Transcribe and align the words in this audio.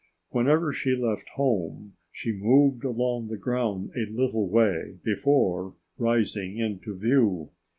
Whenever 0.29 0.73
she 0.73 0.95
left 0.95 1.29
her 1.29 1.35
home 1.35 1.93
she 2.11 2.31
moved 2.31 2.83
along 2.83 3.27
the 3.27 3.37
ground 3.37 3.91
a 3.95 4.09
little 4.09 4.47
way 4.49 4.97
before 5.03 5.75
rising 5.99 6.57
into 6.57 6.97
view. 6.97 7.51